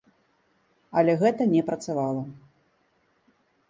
[1.03, 2.21] Але гэта не працавала.